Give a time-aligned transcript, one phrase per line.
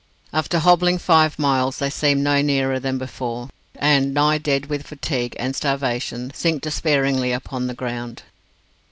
[0.33, 5.35] After hobbling five miles, they seem no nearer than before, and, nigh dead with fatigue
[5.37, 8.23] and starvation, sink despairingly upon the ground.